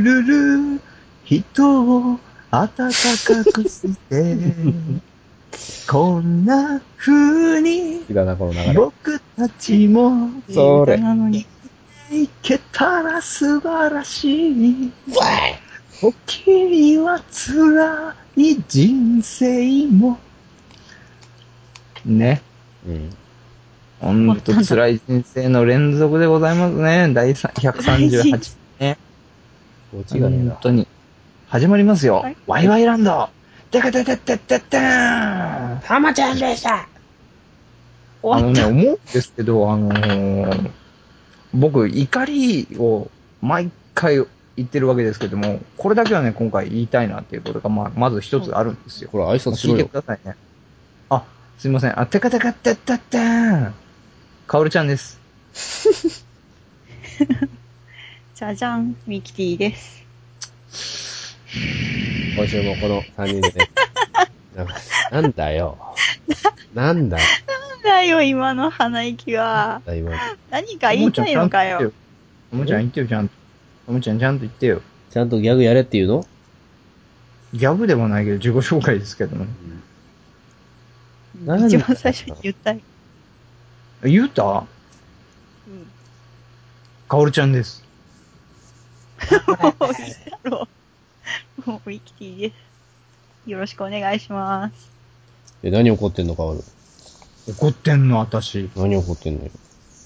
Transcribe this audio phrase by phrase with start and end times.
[0.00, 0.80] ルル
[1.24, 1.38] 人
[1.82, 2.18] を
[2.50, 2.90] 暖か
[3.52, 4.36] くして
[5.88, 8.04] こんな風に。
[8.74, 11.00] 僕たちもそれ。
[12.10, 14.92] いけたら素晴らしい。
[16.12, 20.18] 時には辛い人生も。
[22.04, 22.42] ね。
[22.86, 23.10] うん。
[24.00, 27.10] ほんと辛い人生の連続でございますね。
[27.14, 28.98] 第138ね。
[29.98, 30.48] オチがね。
[30.50, 30.86] 本当に。
[31.48, 32.16] 始まりますよ。
[32.16, 33.30] はいワイワイランド。
[33.70, 35.80] てかてててててーん。
[35.80, 36.86] たまちゃんでした
[38.26, 40.70] あのね、思うんですけど、あのー
[41.54, 43.08] 僕、怒りを
[43.40, 44.26] 毎回
[44.56, 49.10] 言ってるわけですけども、これだけはね、今回言いたいなっていうことが、まあ、まず一つあるんですよ。
[49.10, 49.94] これ挨拶しろよ聞いてく。
[49.94, 50.36] ださいね。
[51.10, 51.24] あ、
[51.58, 52.00] すいません。
[52.00, 53.74] あ、てかてかてってってーん。
[54.46, 55.20] かおるちゃんです。
[57.18, 57.24] た。
[58.34, 60.04] じゃじゃん、ミキティです。
[62.36, 63.70] 今週もこの3人でね。
[64.56, 64.74] なんか
[65.10, 65.78] なんだよ。
[66.74, 67.24] なんだよ。
[67.46, 69.82] なんだよ、今の鼻息は。
[69.86, 70.12] 今
[70.50, 71.92] 何か言いたいのかよ。
[72.50, 73.43] ともちゃん言ってよ、ちゃんと。
[73.86, 74.82] ともちゃんちゃんと言ってよ。
[75.10, 76.26] ちゃんとギャグやれって言うの？
[77.52, 79.46] ギャグでもないけど、自己紹介ですけども。
[81.44, 82.80] なんだ一番最初に言ったい。
[84.02, 84.42] 言うた？
[85.68, 85.86] うん。
[87.08, 87.84] かおるちゃんです。
[89.46, 90.68] もういいだろ
[91.66, 91.70] う。
[91.70, 92.52] もうミキティで
[93.46, 93.50] す。
[93.50, 94.90] よろしくお願いします。
[95.62, 96.64] え、何怒ってんのかおる。
[97.48, 98.70] 怒ってんの、私。
[98.74, 99.50] 何怒ってんのよ？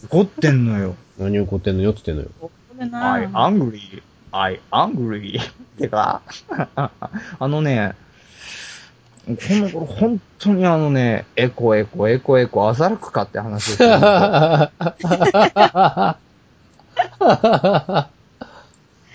[0.05, 0.95] 怒ってんのよ。
[1.19, 2.51] 何怒ってんのよって言ってんのよ。
[2.79, 4.03] 怒るな I angry.
[4.31, 5.41] I angry.
[5.79, 6.23] てか、
[7.39, 7.95] あのね、
[9.27, 13.89] この頃本当にあのね、エコエコエコエコ、浅くかって話ですよ。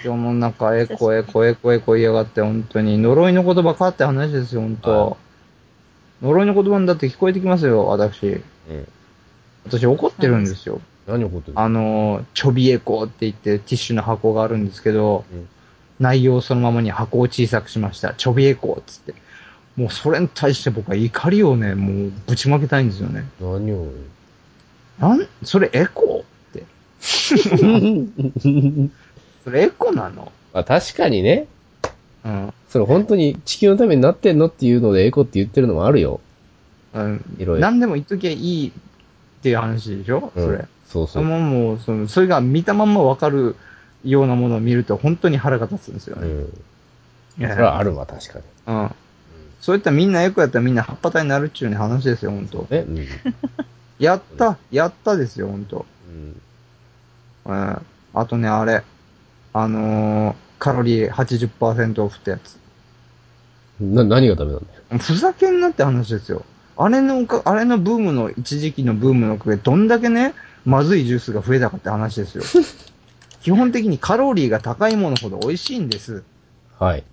[0.03, 5.17] 世の中エコエコエコエコ言いやがって、本当に呪いの言葉かって話ですよ、本はい当。
[6.21, 8.27] 呪いの言葉にだって聞こえてきますよ、私。
[8.27, 8.87] うん。
[9.65, 10.81] 私怒ってるんですよ。
[11.07, 11.61] 何怒ってんの？
[11.61, 15.47] あの、ちょびエコって言ってティッシュの箱があるんですけど、うん
[15.99, 18.15] 内容そのままに箱を小さくしました。
[18.15, 19.13] ちょびエコっつって。
[19.75, 23.25] もうそれに対して僕は怒りをね、もうぶちまけたいんですよね。
[23.39, 23.89] 何を？
[24.99, 26.63] なん、それエコって。
[26.99, 27.35] そ
[29.51, 30.31] れエコなの？
[30.51, 31.45] まあ確かにね、
[32.25, 32.51] うん。
[32.69, 36.21] それ本当に地球のためになってんのっていうのでエコって言ってるのもあるよ。
[36.93, 37.23] うん。
[37.37, 37.61] いろいろ。
[37.61, 38.71] 何でも言っときゃいい
[39.43, 40.65] っていう話でしょ、うんそれ。
[40.87, 41.23] そうそう。
[41.23, 43.57] もうもう、その、それが見たまんまわかる
[44.05, 46.27] ようなものを見ると本当に腹が立つんですよね。
[46.27, 46.63] うん。
[47.39, 48.45] いやそれはあるわ、確かに。
[48.67, 48.95] うん。
[49.59, 52.85] そういったらみんなエコやったらみんな葉っぱ体になるっちゅうね話ですよ、本当ね。
[52.87, 53.07] うん。
[53.99, 57.53] やった、やったですよ、本当うん。
[57.53, 57.81] うん。
[58.13, 58.81] あとね、あれ。
[59.51, 62.57] あのー、カロリー80%オフってやつ。
[63.81, 64.99] な、何がダメなんだよ。
[64.99, 66.45] ふざけんなって話ですよ。
[66.75, 70.33] あれのおか、あれのブームの、一時期のブームのおかげでどんだけね、
[70.65, 72.43] まずいジュースが増えたかって話ですよ。
[73.41, 76.23] 基本的にカロリーが高いものほど美味しいんです。
[76.79, 77.03] はい。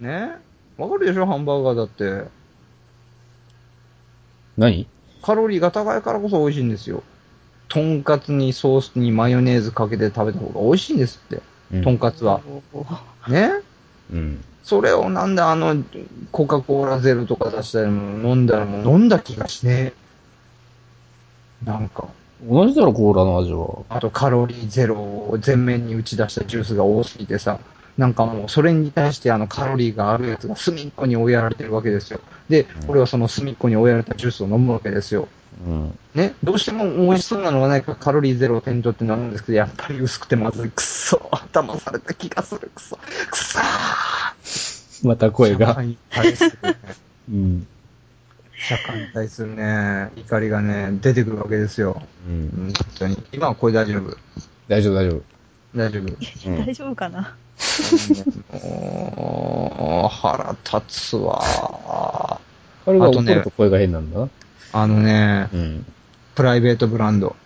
[0.00, 0.32] ね？
[0.76, 1.26] わかるでしょ？
[1.26, 2.28] ハンバーガーだって。
[4.58, 4.86] 何？
[5.22, 7.02] カロリーが高いからこそ美味しいんですよ。
[7.68, 11.40] とんかつにソースにマヨネーズかけて食べた方が美味しいんですって。
[11.72, 12.40] うんとんかつは。
[13.28, 13.52] ね？
[14.12, 14.44] うん。
[14.62, 15.82] それをなんであの、
[16.32, 19.92] コカ・コーラゼロとか出したらもう飲んだらもう飲んだ気がしね
[21.64, 21.66] え。
[21.66, 22.08] なんか。
[22.48, 23.84] 同じだろ、コーラの味は。
[23.88, 27.58] あとカロリーゼロを全面に打ち出したジュースが多すぎてさ、
[27.98, 32.20] なんかもうそれに対してあのカロリーがあるやつが隅っこに追いやられてるわけですよ。
[32.48, 35.28] で、俺はその隅っこに追いやられたジュースを飲むわけですよ。
[35.66, 35.98] うん。
[36.14, 40.70] ね、どうしても美味しそうなのがないからカロリーゼロを手に取って飲むんですけど、やっぱり薄くてまずい。
[40.70, 42.70] くっそ頭された気がする。
[42.74, 42.96] くそ
[43.30, 43.62] くそー
[45.04, 45.68] また声が。
[45.68, 46.76] 社会に対するね、
[47.30, 47.66] うん。
[48.68, 52.02] 社会に対するね、怒りがね、出てくるわけですよ。
[52.28, 52.30] う。
[52.30, 53.22] うんん、本当に。
[53.32, 54.16] 今はこれ大丈夫。
[54.68, 55.22] 大丈夫、大丈夫。
[55.76, 56.02] 大丈夫。
[56.02, 57.34] うん 大丈夫かな？
[58.52, 62.40] もう、腹立つわ。
[62.84, 64.28] 彼があとね怒ると声が変なんだ？
[64.72, 65.86] あのね、うん。
[66.34, 67.36] プライベートブランド。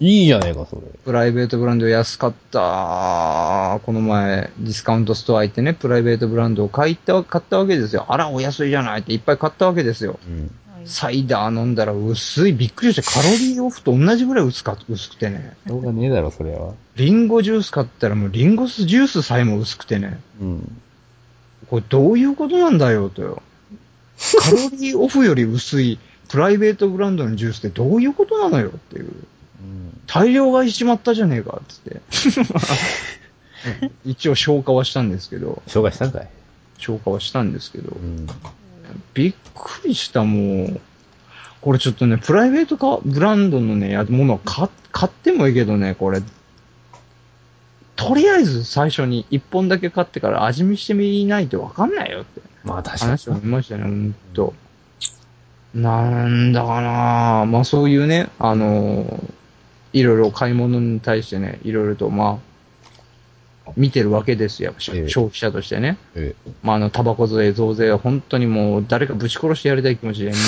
[0.00, 0.82] いいじゃねえか、それ。
[1.04, 3.80] プライベートブランド安かった。
[3.84, 8.06] この前、ディスカウントストア行ってね、プライベートブランドを買いった買ったわけですよ。
[8.08, 10.18] あら、お安いじゃないっていっぱい買ったわけですよ。
[10.26, 10.50] うん。
[10.86, 15.54] サイダー飲んだら薄い、びっくりしてカロリーオフと同じぐらい薄か薄くてね。
[15.66, 16.72] しょうがねえだろ、それは。
[16.96, 20.18] リンゴジュース買ったらもうリンゴスジュースさえも薄くてね。
[20.40, 20.80] うん。
[21.68, 23.42] これどういうことなんだよとよ。
[24.38, 25.98] カロリーオフより薄い
[26.28, 29.12] プライベートブランドのジュースってどういうことなのよっていう。
[29.60, 30.00] うん。
[30.06, 32.00] 大量買いしちまったじゃねえか、つって。
[34.04, 36.28] 一応消化はしたんですけど、紹介したんかい
[36.78, 38.26] 消化はしたんですけどう、ん。
[39.14, 40.80] びっくりした、もう。
[41.60, 46.22] これちょっとね、プライベートかブランドのね、やものを買買ってもいいけどね、これ。
[47.96, 54.54] とりあえず最初に一本だけ買ってから味見してみないとわかんないよってまあ確かに話を見ましたね、ほんと。
[55.74, 59.22] なんだかなまあそういうね、あの
[59.92, 62.40] いろいろ買い物に対してね、いろいろとま
[63.66, 65.96] あ、見てるわけですよ、ええ消費者としてね。
[66.14, 70.32] えまあ、あの、タバコ税、増税は本当にもう誰かぶち殺してやりたい気持ちで、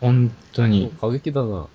[0.00, 0.92] 本当えに。
[1.00, 1.66] 過激だな。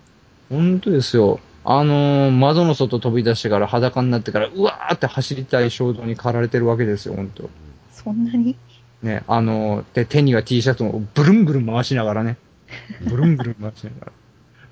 [0.50, 1.40] 本当ですよ。
[1.66, 7.50] あのー窓の外飛び出してから裸になってから、うわーって走りたい衝動に駆られてるわけですよ、本当
[7.92, 8.56] そんなに？
[9.02, 12.38] ね、あのーで、手には T シャツをブルンブルン回しながらね。
[13.10, 14.12] ブルンブルン回しながら。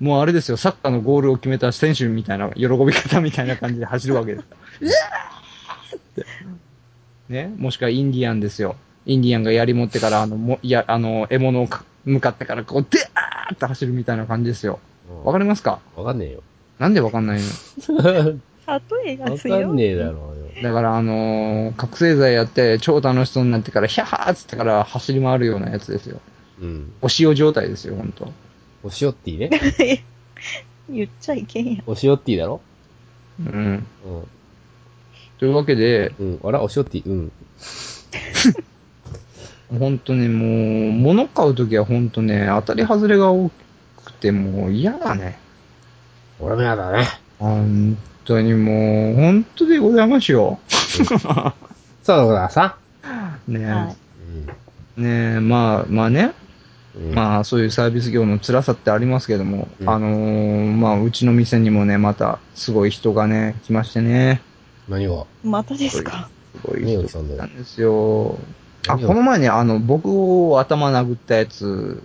[0.02, 4.46] もうあれですよ、サッカーのゴールを決めた選手みたいな、喜び方みたいな感じで走るわけですよ。
[4.82, 6.26] うわーって。
[7.32, 8.74] ね、もしくはインディアンですよ。
[9.06, 14.80] インディアンが槍持ってから、あの、もいや、あの、獲物をか向かってから、こう、でーって走るみたいな感じですよ。
[15.24, 15.78] わかりますか？
[15.96, 16.42] わかんねえよ。
[16.80, 17.40] なんでわかんない
[17.88, 17.94] の？
[17.96, 18.12] わ
[19.04, 19.64] 例えがか強い。
[19.66, 20.14] んねえだろう
[20.60, 20.62] よ。
[20.62, 26.20] だから、あのー覚醒剤やって、超楽しそうになってから、ヒャハーっつってから走り回るようなやつですよ。
[26.60, 26.92] うん。
[27.02, 28.32] お塩状態ですよ、ほんと。
[28.84, 29.50] お塩っていいね。
[30.90, 31.82] 言っちゃいけんやん。
[31.86, 32.60] お塩っていいだろ？
[33.40, 33.54] うん。
[33.54, 33.84] うん。
[35.38, 36.40] というわけで、うん。
[36.44, 37.04] あら、お塩っていい？
[37.06, 37.32] うん。
[39.78, 43.50] ほんとね、もう、物買うときはほんとね、当たり外れが多
[44.04, 45.38] くて、もう嫌だね。
[46.40, 47.06] 俺もやだね。
[47.38, 50.58] 本当にもう、本当でございますよ。
[52.02, 52.76] そうださ。
[53.48, 53.96] ねはい。
[54.98, 56.32] え、ねえ、まあ、まあね、うん。
[57.14, 59.88] まあ、そういうサービス業の辛さってありますけども、うん。
[59.88, 64.42] あのーまあ、うちの店にもね、また、すごい人がね、来ましてね、
[64.88, 65.24] 何が？
[65.42, 66.28] またですか？
[66.60, 68.38] すごい人何が来たんだよなんですよ。
[68.88, 70.06] あ、この前ね、あの、僕
[70.50, 72.02] を頭殴ったやつ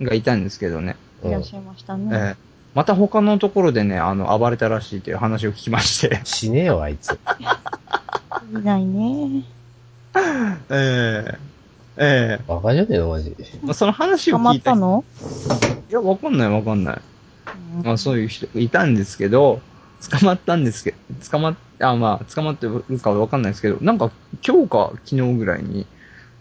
[0.00, 2.08] がいたんですけどね、いらっしゃいましたえね。
[2.12, 2.36] え
[2.74, 7.10] また他のところでね、あの、暴れたらしいという話を聞きまして、 死ねえよ、あいつ。
[8.52, 9.42] いないね。
[10.70, 11.38] ええ
[12.00, 13.34] えバカじゃねえの、マジ。
[13.38, 15.04] えまあ、その話をハマ聞いたったの？
[15.90, 17.00] いや、わかんないわかんない。
[17.74, 19.60] うんまあそういう人いたんですけど、
[20.10, 20.96] 捕まったんですけど、
[21.30, 24.10] 捕まっ、あ、まあ捕まってるかわかんないですけど、なんか
[24.46, 25.86] 今日か昨日ぐらいに、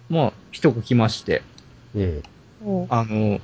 [0.09, 1.41] まあ人が来まして、
[1.95, 2.23] うん。
[2.65, 3.39] おうあの、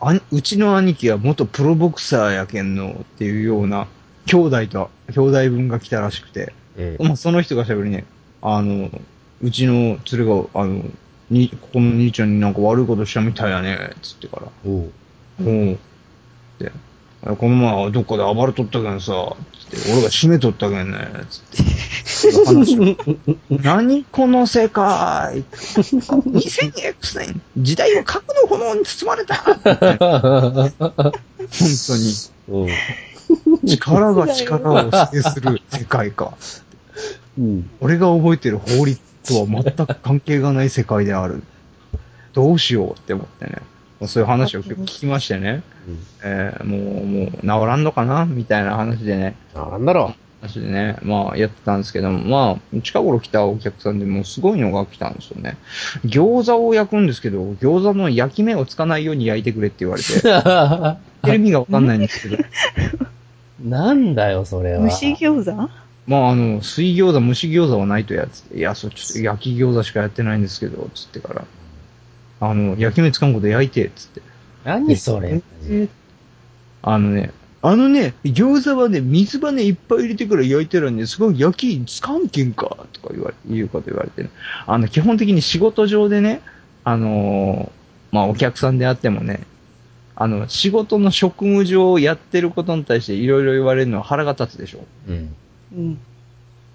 [0.00, 3.88] あうちの兄貴は元プロボクサーやけんのっていうような
[4.26, 7.06] 兄弟と、兄弟分が来たらしくて、うん。
[7.06, 8.04] まあその人が喋りね、
[8.42, 8.90] あの、
[9.42, 10.84] うちの連れが、あの、
[11.30, 14.46] に、ここの兄ちゃんになんか悪いことしたみたいやね、つってから。
[14.66, 14.92] おう。
[15.40, 15.78] おう。
[16.58, 16.72] で、
[17.24, 19.36] あこの前どっかで暴れとったけんさ、
[19.70, 20.98] つって、俺が締めとったけんね、
[21.28, 21.78] つって。
[22.46, 22.96] 話 を
[23.50, 24.04] 何？
[24.04, 30.72] この世界 !2000X 年時代は核の炎に包まれた本
[31.86, 32.14] 当に。
[32.48, 32.68] うん。
[33.64, 36.34] 力が力を制する世界か。
[37.38, 37.70] うん。
[37.80, 41.42] 俺が覚えてる法律とは全く関係がない世界である。
[42.32, 43.58] どうしようって思ってね。
[44.06, 45.62] そういう話を聞きましてね。
[46.22, 48.26] えーもう、もう、治らんのかな？
[48.26, 49.34] みたいな話でね。
[49.54, 55.56] なんだろ話でね、まあ、やってたんですけども、まあ、近頃来たお客さんでもうすごいのが来たんですよね。
[56.04, 62.44] 餃子を焼くんですけど、餃子の焼き目をつかないように焼いてくれって言われて、言ってる意味がわかんないんですけど、
[63.64, 64.88] なんだよ、それは。
[64.88, 65.70] 蒸し餃子？
[66.08, 71.44] まあ、あの、水餃子、蒸し餃子はないとやついや、そう、ちょっと焼き餃子しかやってないんですけど、つってから、
[72.40, 74.22] あの、焼き目つかんこと焼いて、つって。
[74.64, 75.42] 何それ。
[76.80, 84.30] あのね、あのね、餃子はね、水羽いっぱい入れてから焼いたらね、すごい焼きつかんけんか、とか言われ、言うこと言われてね。
[84.66, 86.40] あの、基本的に仕事上でね、
[86.84, 89.40] あのーまあ、お客さんであってもね、
[90.14, 94.80] あの、仕事の職務上やってることに対していろいろ言われるのは腹が立つでしょ。
[95.08, 95.34] うん。
[95.72, 95.98] うん。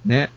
[0.05, 0.31] ね。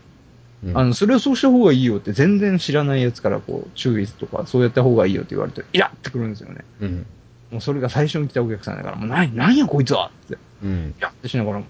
[0.63, 6.65] うんあの、それをそうした方がいいよって全然知らないやつからこう、注意とか、そうやった方がいいよって言われて、イラってくるんですよね。
[6.81, 7.05] うん。
[7.51, 10.37] もうそれが最初に来たお客さんだから、もう何、何やこいつはって。
[10.63, 10.95] うん。
[10.99, 11.61] やってしながら、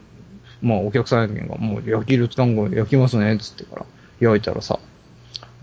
[0.61, 3.85] まあお客さんやけんが、もう焼き色つかんご焼きますね、つってから、
[4.19, 4.79] 焼いたらさ、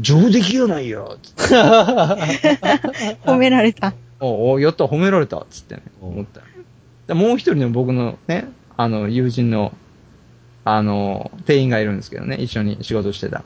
[0.00, 1.54] 上出来やないや、つって。
[3.25, 3.95] 褒められた。
[4.21, 6.25] おお、やった、褒められた、つってね、うん思っ
[7.07, 9.73] たもう一人の僕のね、あの、友人の、
[10.64, 13.42] あの、店員がいるんですけどね、一緒に仕事してた。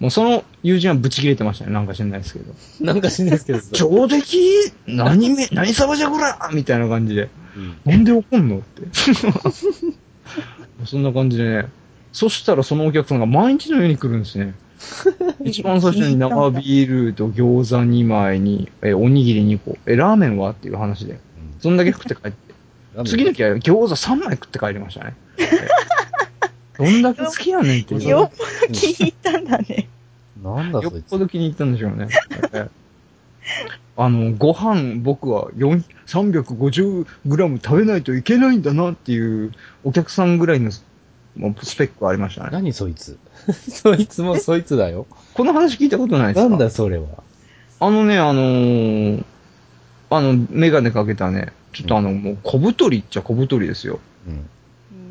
[0.00, 2.52] もうその友人はブチ切れてましたね、なんか知んないですけど。
[2.84, 3.60] なんかしんないですけど。
[3.72, 6.50] 上出来何め、何様じゃこら？
[6.52, 7.28] みたいな感じで。
[7.56, 8.58] うんなんで怒んの？
[8.58, 8.82] って。
[10.84, 11.68] そんな感じでね。
[12.12, 14.54] そしたらそのお客さんが毎日のように来るんですね。
[15.44, 19.78] 一番最初に生ビールと餃子2枚に、え、おにぎり2個。
[19.86, 20.50] え、ラーメンは？
[20.50, 21.18] っていう話で。
[21.60, 22.36] そんだけ食って帰って。
[23.06, 25.14] 次の日は餃子3枚食って帰りましたね。
[26.78, 28.08] えどんだけ好きやねんっていう。
[28.08, 29.88] よっぽど気に入ったんだね。
[30.42, 31.18] なんだそいつよっぽ。
[31.18, 32.08] ど気に入ったんでしょうね。
[32.52, 32.68] え
[33.98, 39.52] あの、ご飯僕は4 350グラム食べないといけないんだなっていう
[39.84, 40.70] お客さんぐらいの
[41.36, 42.50] もうスペックありましたね。
[42.52, 43.18] 何そいつ？
[43.52, 45.06] そいつもそいつだよ。
[45.34, 46.48] この話聞いたことないですか？
[46.50, 47.06] なんだそれは？
[47.80, 49.24] あのね、あのー
[50.08, 53.98] あの、メガネかけたね、ちょっとあの、もう小太りっちゃ小太りですよ。
[54.28, 54.48] うん。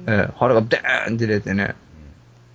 [0.07, 1.75] えー腹がデーンって出てね。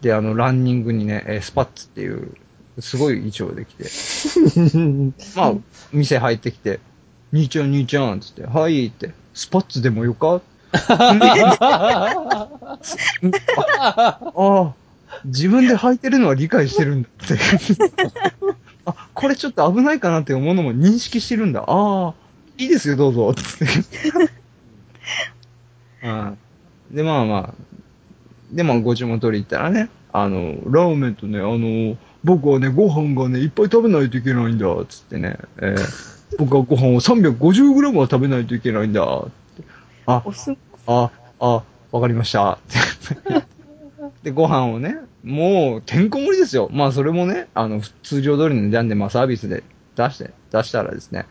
[0.03, 2.35] で、あの、ランニングにね、えースパッツっていう、
[2.79, 3.85] すごい衣装できて。
[5.37, 5.55] まあ、
[5.93, 6.81] 店入ってきて、
[7.33, 10.41] 兄ちゃん兄ちゃん、つって、はいって、スパッツでもよか？
[10.73, 12.49] あ
[14.37, 14.73] あ、
[15.25, 17.35] 自分で履いてるのは理解してるんだって。
[18.87, 21.65] あ、これちょっと危ないかなって思うのも認識してるんだ。
[21.67, 22.15] ああ、
[22.57, 23.85] いいですよ、どうぞ、つって。
[26.05, 26.39] うん
[26.91, 27.55] で、まあまあ、
[28.53, 39.25] で、まあ、ご注文取り行ったらね、あの、ラーメンとね、あの、僕はね、ご飯がね、いっぱい食べないといけないんだ、つってね、えー 僕はご飯を 350g は食べないといけないんだ、っ
[39.57, 39.65] て
[40.07, 40.23] あ、
[40.87, 42.59] あ、あ、わかりました。
[44.23, 46.69] で、ご飯をね、もう、てんこ盛りですよ。
[46.73, 49.65] まあ、それもね、あの、通常通りの値段で、まあ、サービスで
[49.97, 51.27] 出して、出したらですね、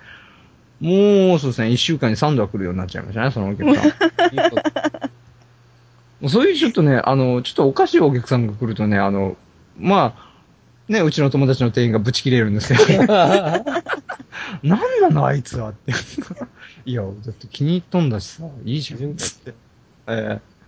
[0.82, 3.92] もう、そうですね、一週間に3度は来るようになっちゃいましたね、そのお客さん。
[6.28, 9.38] そういうちょっとね、あの、ちょっとおかしいお客さんが来るとね、あの、
[9.78, 10.30] まあ、
[10.92, 13.74] ね、うちの友達の店員がブチ切れるんですけど、 なん
[14.64, 15.94] なのあいつはって。
[16.86, 19.54] いや、だって気に入ったんだしさ、いいじゃん、つって。
[20.08, 20.60] ええ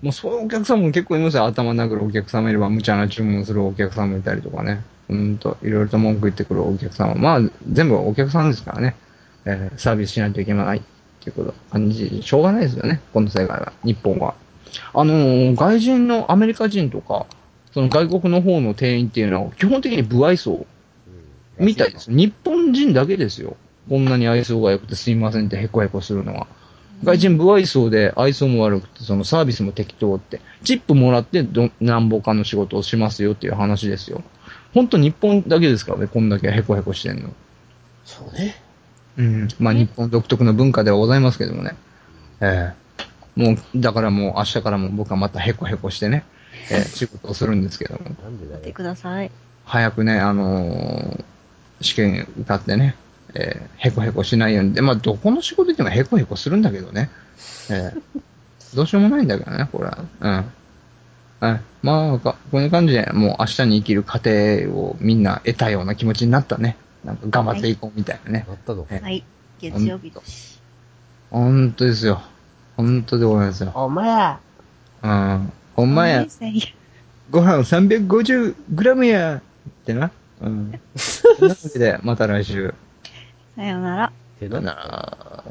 [0.00, 1.44] もうそういうお客さんも結構いますよ。
[1.46, 4.82] 頭殴るお客さんもいれば、無茶な注文するお客さんもいたりとかね。
[5.08, 8.94] うんと、いろいろと文句言ってくるお客さんは、まあ、全部お客さんですからね。
[9.44, 10.82] えーサービスしないといけない
[11.22, 13.00] っていうこと、感じ、しょうがないですよね。
[13.12, 14.34] この世界は、日本は。
[14.92, 17.26] あのー外人のアメリカ人とか、
[17.72, 20.66] その外国の方の店員っていうのは、基本的に不愛想
[21.58, 22.10] みたいです。
[22.10, 23.56] 日本人だけですよ。
[23.88, 26.46] こんなに愛想が良くてすいませんってヘコヘコするのは。
[27.04, 34.22] 外人不愛想で愛想も悪くて、そのサービスも適当って、チップもらってど、なんぼかの仕事をしますよっていう話ですよ。
[34.74, 37.30] ほんと日本だけですからね、こんだけヘコヘコしてんの。
[38.04, 38.54] そうね。
[39.16, 39.48] うん。
[39.58, 41.76] まあ日本独特の文化ではございますけどもね。
[42.40, 42.82] ええ
[43.34, 46.24] もう、だからもう明日からも僕はまたヘコヘコしてね、
[46.70, 48.00] えー 仕事をするんですけども。
[48.22, 48.60] なんでだよ。
[48.60, 49.30] てください。
[49.64, 51.24] 早くね、あのー
[51.80, 52.94] 試験受かってね、
[53.34, 54.74] えーヘコヘコしないように。
[54.74, 57.10] で、まあ、どこの仕事でもヘコヘコするんだけどね。
[57.70, 58.00] えー
[58.76, 59.98] どうしようもないんだけどね、これは。
[60.20, 60.44] うん。
[61.42, 61.60] うん。
[61.82, 66.76] まあ、かこういう感じで、もう明日に生きる過程をみんな得たような気持ちになったね。
[67.04, 68.44] なんか頑張っていこうみたいなね。
[68.48, 69.24] なったのえはい。
[69.60, 70.60] 月曜日だし。
[71.30, 72.22] ほんとですよ。
[72.76, 73.72] ほんとでございますよ。
[73.74, 74.40] お前や
[75.02, 75.52] うん。
[75.74, 76.26] ほんまや、
[77.30, 79.40] ご飯 350g やっ
[79.84, 80.10] てな。
[80.40, 80.72] うん。
[81.38, 82.74] というわけで、また来週。
[83.56, 84.12] さようなら。
[84.38, 85.44] さよなら。